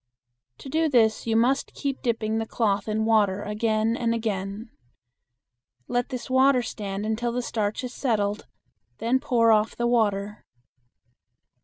To 0.57 0.67
do 0.67 0.89
this 0.89 1.27
you 1.27 1.35
must 1.35 1.75
keep 1.75 2.01
dipping 2.01 2.39
the 2.39 2.47
cloth 2.47 2.87
in 2.87 3.05
water 3.05 3.43
again 3.43 3.95
and 3.95 4.15
again. 4.15 4.71
Let 5.87 6.09
this 6.09 6.27
water 6.27 6.63
stand 6.63 7.05
until 7.05 7.31
the 7.31 7.43
starch 7.43 7.81
has 7.81 7.93
settled, 7.93 8.47
then 8.97 9.19
pour 9.19 9.51
off 9.51 9.75
the 9.75 9.85
water. 9.85 10.43